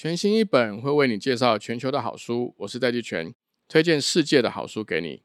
[0.00, 3.34] 全新一本会为你介绍全球的好书，我是戴季全，
[3.66, 5.22] 推荐世界的好书给你。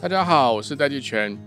[0.00, 1.38] 大家好，我是戴季全。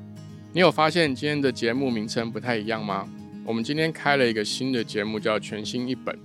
[0.54, 3.10] 你有发现今天的节目名称不太一样吗？
[3.44, 6.16] 我们今天开了一个新的节目，叫全新一本。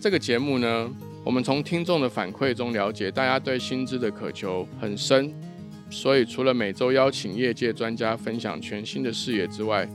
[0.00, 0.90] 这个节目呢，
[1.22, 5.30] 我们从听众的反馈中了解，大家对薪资的渴求很深，
[5.90, 9.86] 所以除了每周邀请业界专家分享全新的视野之外，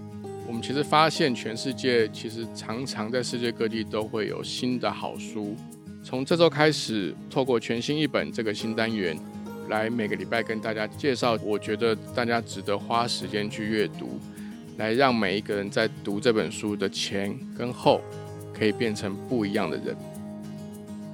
[0.46, 5.56] 我们其实发现，全世界其实常常在世界各地都会有新的好书。
[6.04, 9.18] 从这周开始，透过全新一本这个新单元，
[9.70, 14.20] 来每个礼拜跟大家介绍，我觉得大家值得花时间去阅读，
[14.78, 18.02] 来让每一个人在读这本书的前跟后，
[18.54, 19.96] 可以变成不一样的人。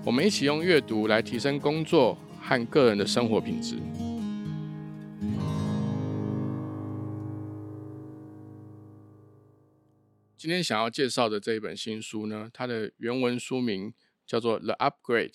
[0.04, 3.76] 我们一起用阅读来提升工作和个人的生活品质。
[10.40, 13.94] 今天想要介绍的这一本新书呢，它的原文书名
[14.26, 15.32] 叫做《The Upgrade》。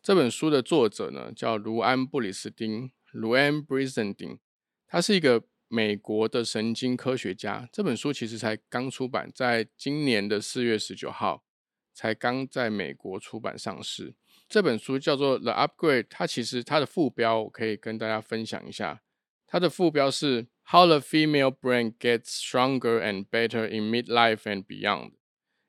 [0.00, 4.38] 这本书的作者呢叫卢安·布里斯丁 （Luan Brisending），
[4.86, 7.68] 他是一个美国的神经科学家。
[7.72, 11.44] 这本书其实才刚出版，在今年的四月十九号
[11.92, 14.14] 才刚在美国出版上市。
[14.48, 19.02] 这本书叫做《The Upgrade》，它其实它的副标我可以跟大家分享一下，
[19.48, 20.46] 它的副标是。
[20.70, 25.12] How the female brain gets stronger and better in midlife and beyond，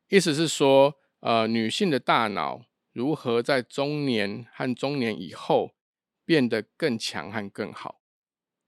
[0.09, 5.71] 意思是说，呃，女性的大脑如何在中年和中年以后
[6.25, 8.01] 变得更强和更好。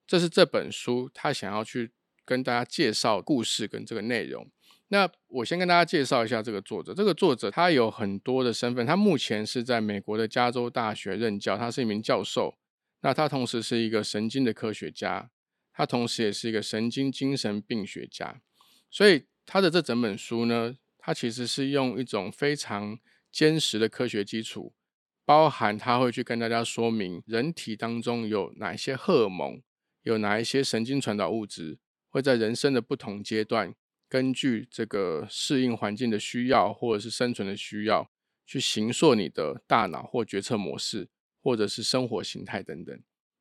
[0.07, 1.91] 这是这本书他想要去
[2.23, 4.49] 跟大家介绍故事跟这个内容。
[4.87, 6.93] 那我先跟大家介绍一下这个作者。
[6.93, 12.57] 这个作者他有很多的身份，他目前是在美国的加州大学任教，他是一名教授。
[13.01, 15.29] 那他同时是一个神经的科学家。
[15.73, 18.41] 他同时也是一个神经精神病学家，
[18.89, 22.99] 所以他的这整本书呢，他其实是用一种非常
[23.31, 24.75] 坚实的科学基础，
[25.23, 29.61] 包含他会去跟大家说明人体当中有哪一些荷尔蒙，
[30.03, 33.73] 有哪一些神经传导物质，会在人生的不同阶段，
[34.09, 38.11] 根据这个适应环境的需要或者是生存的需要，
[38.45, 41.07] 去形塑你的大脑或决策模式，
[41.41, 42.97] 或者是生活形态等等。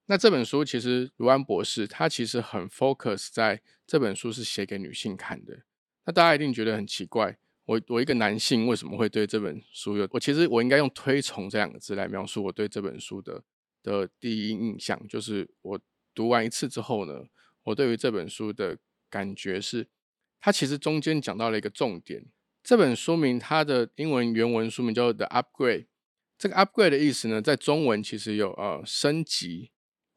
[0.06, 5.62] 那这本书其实卢安博士他其实很 focus 在这本书是写给女性看的。
[6.04, 10.08] 那大家一定觉得很奇怪，我我一个男性为什么会对这本书有？
[10.10, 13.44] 我其实我应该用推崇这两个字来描述我对这本书的
[13.84, 15.80] 的第一印象，就是我
[16.12, 17.26] 读完一次之后呢，
[17.62, 18.78] 我对于这本书的
[19.08, 19.86] 感觉是，
[20.40, 22.26] 它其实中间讲到了一个重点。
[22.64, 25.86] 这本书名它的英文原文书名叫 The Upgrade。
[26.40, 29.70] 这个 Upgrade 的意思呢，在中文其实有呃升级。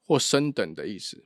[0.05, 1.25] 或升等的意思，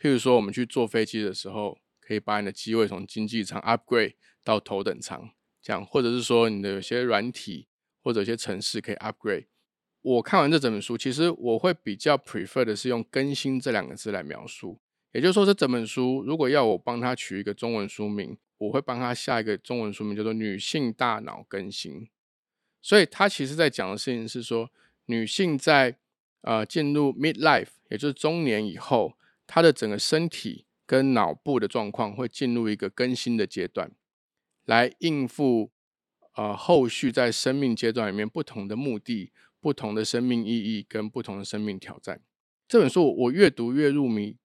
[0.00, 5.28] 譬如说，我们去坐飞机的时候，可以把你的机位从经济舱 upgrade 到头等舱，
[5.60, 7.68] 这样，或者是说，你的有些软体
[8.02, 9.44] 或者有些城市可以 upgrade。
[10.00, 14.80] 我看完这整本书，其实我会比较 prefer 的是用“更新”这两个字来描述。
[15.12, 22.00] 也就是说，这整本书如果要我帮他取一个中文书名，我会帮他下一个中文书名叫做《女性大脑更新》。
[22.86, 24.70] 所以，他其实在讲的事情是说，
[25.06, 25.98] 女性在
[26.42, 27.70] 呃进入 midlife。
[27.90, 33.90] 也就是中年以后，她的整个身体跟脑部的状况会进入一个更新的阶段，
[34.66, 35.72] 来应付
[36.36, 42.20] 呃后续在生命阶段里面不同的目的、不同的生命意义跟不同的生命挑战。
[42.68, 44.36] 这本书我越读越入迷，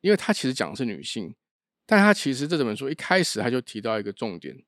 [0.00, 1.34] 因为它其实讲的是女性，
[1.84, 4.64] 但它其实这本书一开始他就提到一个重点，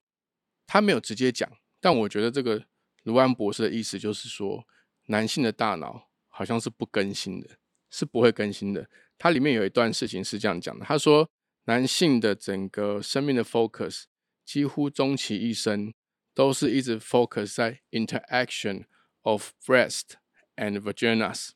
[0.66, 1.50] 他没有直接讲，
[1.80, 2.66] 但我觉得这个
[3.02, 4.66] 卢安博士的意思就是说，
[5.06, 7.48] 男性的大脑好像是不更新的。
[7.94, 8.88] 是不会更新的。
[9.18, 11.28] 它里面有一段事情是这样讲的：他说，
[11.64, 14.04] 男性的整个生命的 focus
[14.46, 15.92] 几乎终其一生
[16.32, 18.84] 都是一直 focus 在 interaction
[19.20, 20.14] of breast
[20.56, 21.50] and vaginas。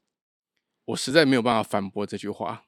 [0.85, 2.67] 我实在没有办法反驳这句话。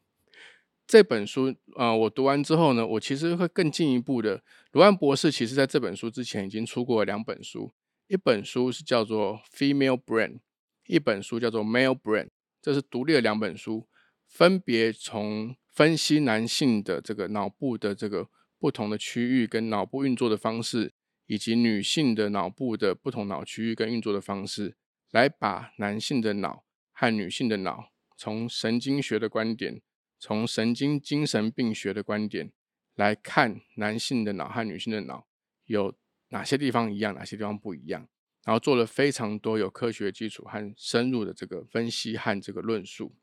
[0.86, 4.42] 这本书，呃，我读完之后呢，我其实会更进一步的。
[4.72, 7.74] 卢安博士其实在这本书之前已经出过两本书，
[8.08, 10.40] 一本书是叫做 Female Brain，
[10.86, 12.30] 一本书叫做 Male Brain。
[12.62, 13.86] 这是独立的两本书，
[14.26, 20.94] 分别从分析男性的这个脑部的这个不同的区域跟脑部运作的方式，
[21.26, 24.74] 以及女性的脑部的不同脑区域跟运作的方式，
[25.10, 29.82] 来把男性的脑和女性的脑，从神经学的观点，
[30.18, 32.50] 从神经精神病学的观点
[32.94, 35.26] 来看男性的脑和女性的脑
[35.66, 35.94] 有
[36.28, 38.08] 哪些地方一样，哪些地方不一样。
[38.44, 43.14] 然后做了非常多有科学基础和深入的这个分析和这个论述。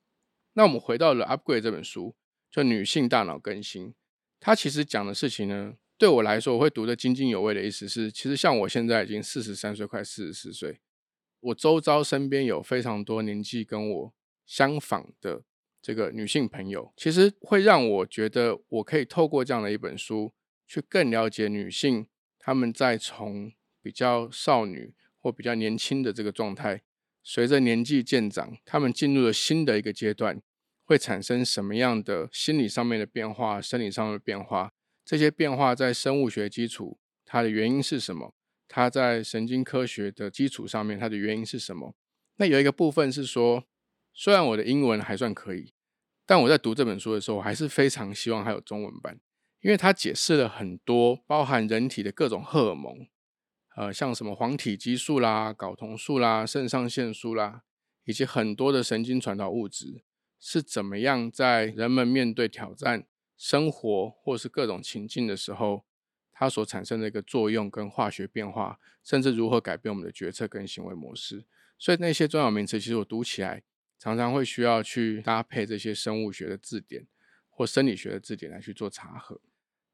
[0.53, 2.15] 那我们回到了《Upgrade》这本书，
[2.51, 3.95] 就女性大脑更新，
[4.39, 10.79] 它其实讲的事情呢，对我来说，我会读得津津有味的意思是，其实像我现在已经四十三岁，快四十四岁，
[11.39, 14.13] 我周遭身边有非常多年纪跟我
[14.45, 15.43] 相仿的
[15.81, 20.33] 这个女性朋友，其实会让我觉得我可以透过这样的一本书，
[20.67, 22.07] 去更了解女性
[22.45, 23.51] 他们在从
[23.81, 26.83] 比较少女或比较年轻的这个状态，
[27.23, 30.39] 随着年纪渐长，他们进入了新的一个阶段。
[30.83, 34.71] 会产生什么样的心理上面的变化、生理上的变化？
[35.03, 38.35] 这些变化在生物学基础，它的原因是什么？
[38.67, 41.95] 它在神经科学的基础上面，它的原因是什么？
[42.35, 43.65] 那有一个部分是说，
[44.13, 45.73] 虽然我的英文还算可以，
[46.27, 49.19] 但我在读这本书的时候，我还是非常希望它有中文版，
[49.65, 53.07] 因为它解释了很多包含人体的各种荷尔蒙，
[53.75, 57.63] 呃，像什么黄体激素啦、睾酮素啦、肾上腺素啦，
[58.03, 60.03] 以及很多的神经传导物质。
[60.39, 65.83] 是怎么样在人们面对挑战生活或是各种情境的时候，
[66.31, 71.43] 它所产生的一个作用跟化学变化，甚至如何改变我们的决策跟行为模式。
[71.79, 73.63] 所以那些专有名词，其实我读起来
[73.97, 77.07] 常常会需要去搭配这些生物学的字典
[77.49, 79.41] 或生理学的字典来去做查核。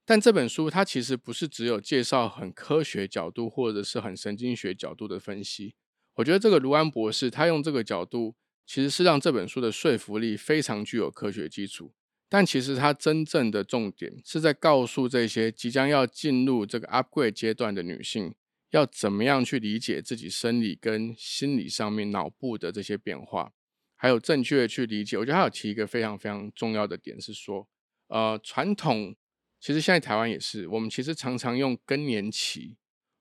[0.05, 5.75] 但这本书它其实不是只有介绍很科学角度或者是很神经学角度的分析。
[6.15, 8.35] 我觉得这个卢安博士他用这个角度。
[8.63, 11.93] 其实是让这本书的说服力非常具有科学基础，
[12.29, 18.33] 但其实他真正的重点是在告诉这些即将要进入这个 upgrade 阶段的女性，
[18.69, 23.51] 要怎么样去理解自己生理跟心理上面脑部的这些变化，
[23.97, 25.17] 还有正确的去理解。
[25.17, 27.67] 我觉得他有提一个非常非常重要的点是说，
[28.07, 29.13] 呃，传统
[29.61, 32.77] 其实现在台湾也是，我们其实常常用更年期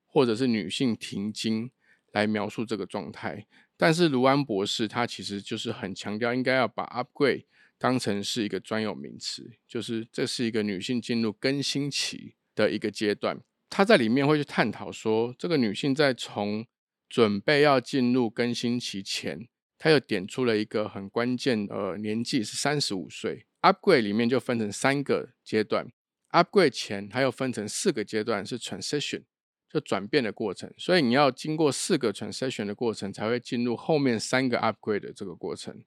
[0.07, 1.71] 或者是女性停经
[2.13, 3.47] 来描述这个状态。
[3.77, 7.45] 但是卢安博士他其实就是很强调，应该要把 upgrade
[7.79, 13.39] 当成是一个专有名词，就是这是一个女性进入更新期的一个阶段。
[13.69, 16.67] 他在里面会去探讨说，这个女性在从
[17.09, 19.47] 准备要进入更新期前，
[19.79, 23.47] 他又点出了一个很关键的年纪是三十五岁。
[23.61, 25.87] upgrade 里面就分成三个阶段
[26.31, 29.25] ，upgrade 前它又分成四个阶段是 transition。
[29.73, 35.85] 就转变的过程，所以你要经过四个 transition 的过程，才会进入后面三个 upgrade 的这个过程。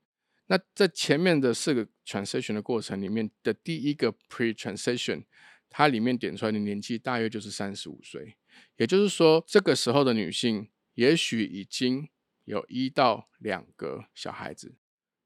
[0.48, 5.25] 那在前面的四个 transition 的过程里面的第一个 pre transition，
[5.69, 8.38] 它里面点出来的年纪大约就是三十五岁，
[8.78, 12.07] 也就是说，这个时候的女性也许已经
[12.46, 14.78] 有一到两个小孩子。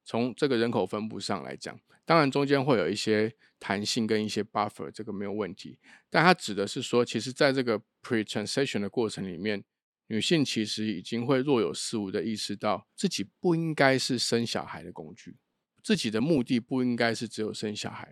[0.07, 5.77] 从这个人口分布上来讲，当然中间会有一些弹性跟一些 buffer，这个没有问题。
[6.09, 9.61] 但它指的是说，其实在这个 pre-transition 的过程里面，
[10.07, 15.35] 女性其实已经会若有似无的意识到自己不应该是生小孩的工具，
[15.83, 18.09] 自己的目的不应该是只有生小孩。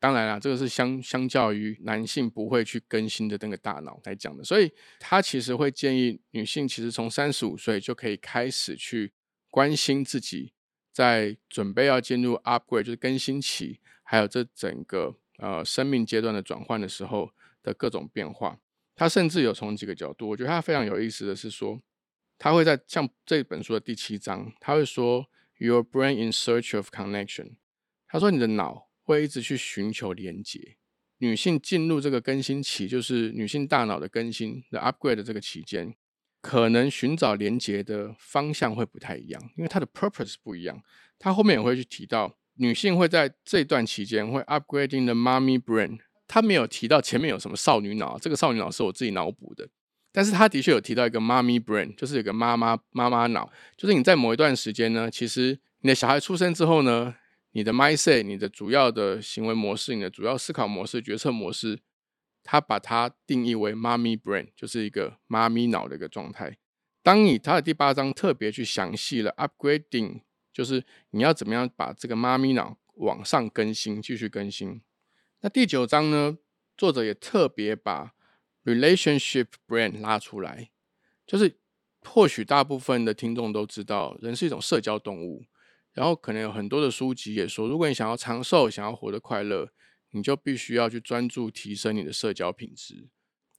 [0.00, 9.12] 当然啦，这个是相相较于男性不会去更新的那个大脑来讲的，所以他其实会建议女性，其实从三十五岁就可以开始去
[9.50, 10.54] 关心自己。
[10.96, 17.30] 在准备要进入 upgrade，就是更新期，还有这整个呃生命阶段的转换的时候
[17.62, 18.58] 的各种变化，
[18.94, 21.82] 他甚至有从几个角度，我觉得他非常有意思的是说，
[22.38, 25.26] 他会在像这本书的第七章，他会说
[25.58, 27.56] Your brain in search of connection，
[28.08, 30.78] 他说你的脑会一直去寻求连接。
[31.18, 35.94] 女性进入这个更新期，就是女性大脑的更新的 upgrade 的这个期间。
[36.46, 40.80] 可能寻找连接的方向会不太一样，因为它的 purpose 不一样。
[41.18, 45.98] 他后面也会去提到，女性会在这段期间会 upgrading the mommy brain。
[46.28, 49.68] 他没有提到前面有什么少女脑，这个少女脑是我自己脑补的。
[50.12, 57.12] 但是他的确有提到一个 mommy brain，就是有个妈妈妈妈脑，就是你在某一段时间呢，其实你的小孩出生之后呢，
[57.50, 61.80] 你的 mindset、你的主要的行为模式、你的主要思考模式、决策模式。
[62.46, 66.56] 他把它定义为妈咪 brain，就是一个妈咪脑的一个状态。
[67.02, 70.20] 当你他的第八章特别去详细了 upgrading，
[70.52, 74.80] 就是你要怎么样把这个妈咪脑往上更新，继续更新。
[75.40, 76.38] 那第九章呢，
[76.76, 78.14] 作者也特别把
[78.64, 80.70] relationship brain 拉出来，
[81.26, 81.58] 就是
[82.02, 85.44] 或许大部分的听众都知道，人是一种社交动物，
[85.92, 89.70] 然后可能有很多的书籍也说，如果你想要长寿，想要活得快乐。
[90.16, 93.08] 你就必须要去专注提升你的社交品质。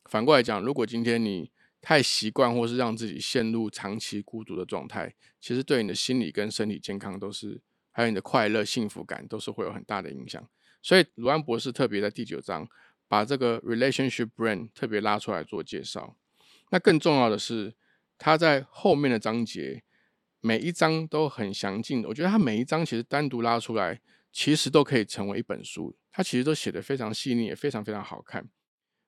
[0.05, 7.61] 反过来讲，如果今天你太习惯或是让自己陷入长期孤独的状态，其实对你的心理跟身体健康都是，
[7.91, 10.49] 还有你的快乐幸福感都是会有很大的影响。
[10.81, 12.67] 所以鲁安博士特别在第九章
[13.07, 16.17] 把这个 relationship brain 特别拉出来做介绍。
[16.71, 17.75] 那更重要的是，
[18.17, 19.83] 他在后面的章节
[20.41, 22.09] 每一章都很详尽的。
[22.09, 23.99] 我觉得他每一章其实单独拉出来。
[24.29, 28.47] 其实都可以成为一本书，它其实都写的非常细腻，也非常非常好看。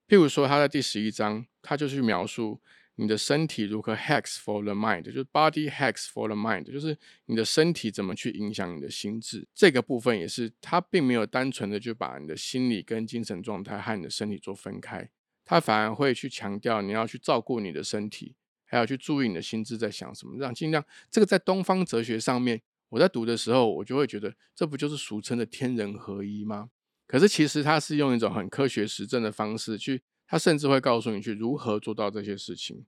[0.07, 2.59] 譬如说，他在第十一章，他就去描述
[2.95, 9.47] 你的身体如何 hacks for the mind，就是 body hacks for the mind，就是你的身体怎么去影响你的心智。
[9.53, 15.11] 这个部分也是他并没有单纯的就把你的心理跟精神状态和你的身体做分开，
[15.45, 18.35] 他反而会去强调你要去照顾你的身体，
[18.69, 26.69] 还要去注意你的心智在想什么，让尽量这个在东方哲学上面，我在读的时候，我就会觉得这不就是俗称的天人合一吗？
[27.07, 32.85] 可是其实它是用一种很科学实证的方式去，它甚至会告诉你去如何做到这些事情。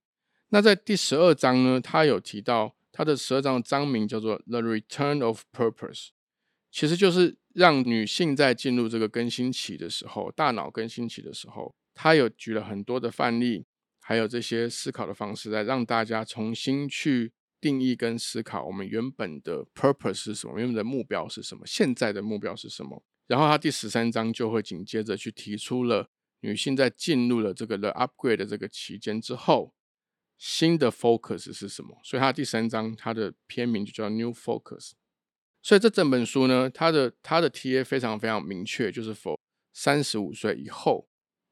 [0.50, 6.10] 那在第十二章呢，他有提到他的十二章的章名叫做 The Return of Purpose，
[6.70, 13.66] 其实就是让女性在进入这个更新期的时候，大脑更新期的时候，他有举了很多的范例，
[14.12, 23.01] 还有这些思考的方式，来让大家重新去定义跟思考我们原本的 purpose 是什么，原本的目标是什么，现在的目标是什么。
[23.27, 26.10] 然后他第十三章就会紧接着去提出了
[26.41, 29.74] 女性在进入了这个 the upgrade 的这个期间之后，
[30.38, 31.98] 新的 focus 是什么？
[32.03, 34.91] 所以他第三章它的片名就叫 New Focus。
[35.62, 39.38] 所以这整本书呢，它的它的 TA 非常非常明确，就是 for
[39.72, 41.08] 三十五岁以后，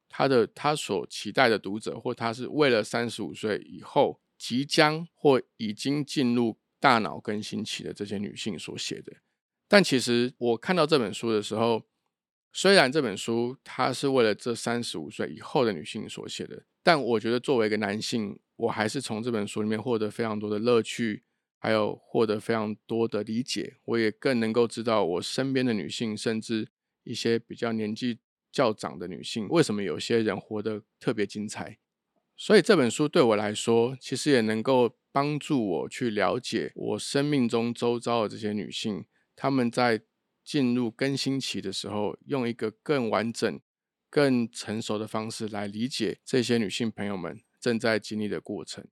[0.10, 9.14] 他的他所期待的读者，或他是为了三十五岁以后即将或已经进入大脑更新期的这些女性所写的。
[9.68, 11.84] 但其实我看到这本书的时候，
[12.52, 21.24] 虽然这本书它是为了这三十五岁以后的女性所写的，但我觉得作为一个男性，我还是从这本书里面获得非常多的乐趣，
[21.60, 23.78] 还有获得非常多的理解。
[23.86, 26.68] 我也更能够知道我身边的女性，甚至
[27.04, 28.18] 一些比较年纪
[28.52, 31.78] 较长的女性，为什么有些人活得特别精彩。
[32.36, 39.06] 所以这本书对我来说，其实也能够帮助我去了解我生命中周遭的这些女性。
[39.36, 40.02] 她们在
[40.44, 43.60] 进入更新期的时候，用一个更完整、
[44.10, 48.86] 更成熟的方式来理解这些女性朋友们正在经历的过程，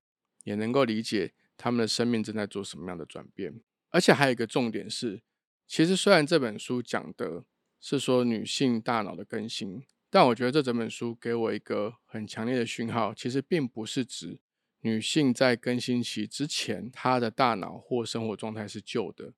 [0.43, 3.61] 也能够理解她们的生命正在做什么样的转变。
[3.89, 5.21] 而且还有一个重点是，
[5.65, 7.45] 其实虽然这本书讲的
[7.79, 14.39] 是说女性大脑的更新，但我觉得这整本书给我一个很强烈的讯号，其实并不是指
[14.81, 19.33] 女性在更新期之前，她的大脑或生活状态是旧的。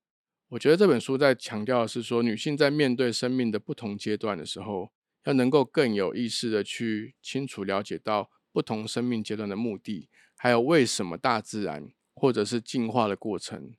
[0.50, 4.92] 我觉得这本书在强调的是说，女性在面对生命的不同阶段的时候，
[5.26, 13.76] 要能够更有意识的去清楚了解到不同生命阶段的目的，还有为什么大自然或者是进化的过程，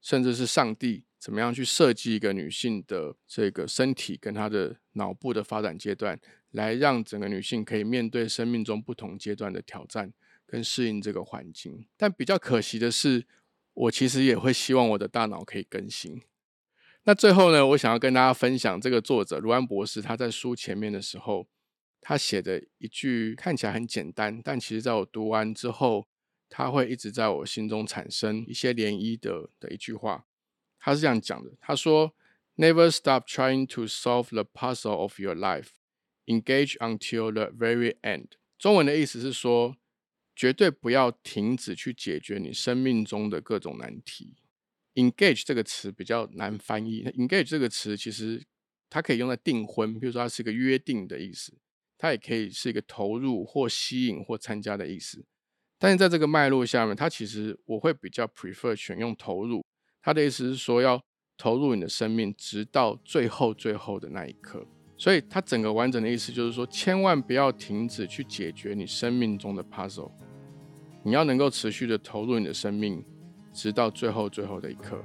[0.00, 10.12] 甚至是上帝怎么样去设计一个女性的这个身体跟她的脑部的发展阶段，来让整个女性可以面对生命中不同阶段的挑战
[10.46, 11.86] 跟适应这个环境。
[11.96, 13.26] 但比较可惜的是。
[13.78, 16.20] 我其实也会希望我的大脑可以更新。
[17.04, 21.46] 那最后呢，我想要跟大家分享这个作者卢安博士他在书前面的时候，
[22.00, 26.08] 他写的一句看起来很简单，但其实在我读完之后，
[26.48, 30.26] 他会一直在我心中产生一些涟漪的的一句话。
[30.78, 32.14] 他是这样讲的：他说
[32.56, 35.70] ，Never stop trying to solve the puzzle of your life.
[36.26, 38.28] Engage until the very end。
[38.58, 39.76] 中文的意思是说。
[40.40, 44.36] 绝对不要停止去解决你生命中的各种难题。
[44.94, 47.02] Engage 这个词比较难翻译。
[47.02, 48.46] Engage 这个词其实
[48.88, 51.58] 它可以用在订婚，比如说它是一个约定的意思，
[51.98, 55.26] 它也可以是一个投入或吸引或参加的意思。
[55.78, 59.64] 但是在这个脉络下面，它其实我会比较 prefer 选用投入。
[60.02, 61.00] 它的意思是说要
[61.36, 64.66] 投入你的生命，直到最后最后的那一刻。
[64.96, 70.10] 所以它整个完整的意思就是说，千万不要停止去解决你生命中的 puzzle。
[71.04, 73.04] 你要能够持续的投入你的生命，
[73.52, 75.00] 直到最后最后的一刻。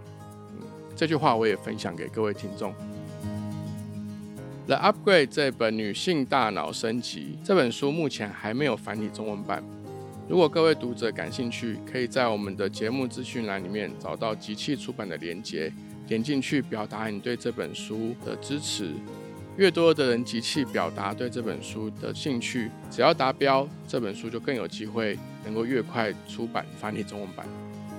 [0.96, 2.74] 这句话我也分享给各位听众。
[4.66, 9.64] 《The Upgrade》这本女性大脑升级这本书目前还没有繁体中文版。
[10.30, 15.72] 如果各位读者感兴趣，可以在我们的节目资讯栏里面找到集气出版的连接，
[16.08, 18.94] 点进去表达你对这本书的支持。
[19.58, 27.46] 越多的人集气表达对这本书的兴趣，只要达标，这本书就更有机会能够越快出版繁体中文版。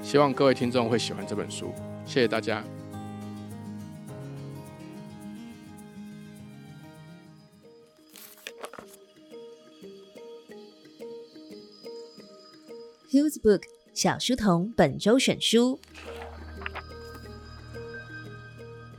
[0.02, 1.72] 希望各位听众会喜欢这本书，
[2.06, 2.64] 谢谢大家。
[13.14, 15.78] Hughes Book 小书童本周选书，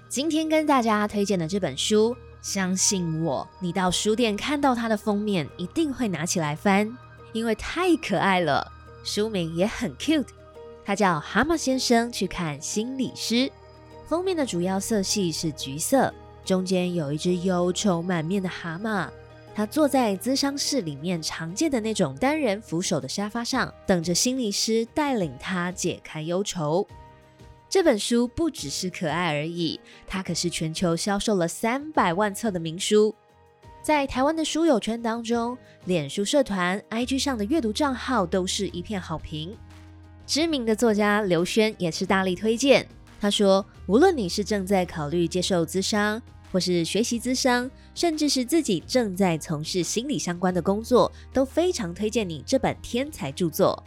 [0.07, 2.15] 今天跟大家推荐的这本书。
[2.41, 6.97] 相信我，你到书店看到它的封面，一定会拿起来翻，
[7.33, 8.71] 因为太可爱了。
[9.03, 10.29] 书名也很 cute，
[10.85, 13.35] 它叫《蛤蟆先生去看心理师》。
[14.07, 16.13] 封面的主要色系是橘色，
[16.45, 19.09] 中间有一只忧愁满面的蛤蟆，
[19.55, 26.85] 他坐在咨商室里面常见的那种单人扶手的沙发上，等着心理师带领他解开忧愁。
[27.69, 33.15] 这本书不只是可爱而已，它可是全球销售了三百万册的名书。
[33.81, 39.55] 在台湾的书友圈当中，脸书社团、IG 上的阅读账号都是一片好评。
[40.27, 42.85] 知名的作家刘轩也是大力推荐。
[43.21, 46.21] 他说：“无论你是正在考虑接受咨商，
[46.55, 53.83] 或是学习资商，甚至是自己正在从事心理相关的工作，都非常推荐你这本天才著作。”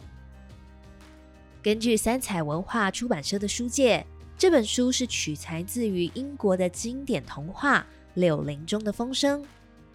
[1.63, 4.05] 根据三彩文化出版社的书介，
[4.37, 7.79] 这本书是取材自于英国的经典童话
[8.13, 9.41] 《柳林中的风声》。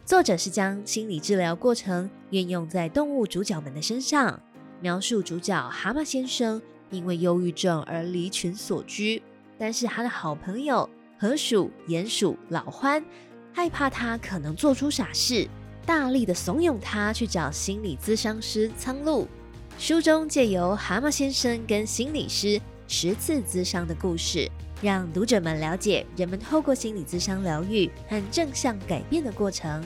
[0.04, 4.42] 作者是将心理治疗过程运用在动物主角们的身上，
[4.80, 9.22] 描述主角蛤蟆先生因为忧郁症而离群所居，
[9.56, 13.02] 但是他的好朋友河鼠、鼹鼠、老獾
[13.52, 15.48] 害怕他可能做出傻事，
[15.86, 19.26] 大力的怂恿他去找心理咨商师苍鹭。
[19.78, 24.48] 书中借由蛤蟆先生跟心理师十次咨商的故事，
[24.82, 29.82] 让读者们了解人们透过心理咨商疗愈和正向改变的过程。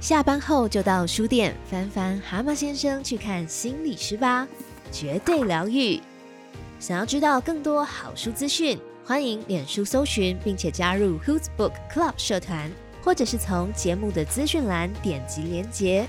[0.00, 4.46] 下班后就到书店翻翻《蛤蟆先生去看心理师》吧，
[4.92, 6.00] 绝对疗愈。
[6.78, 12.70] 想要知道更多好书资讯，欢迎脸书搜寻并且加入 Who's Book Club 社团，
[13.02, 16.08] 或者是从节目的资讯栏点击连结。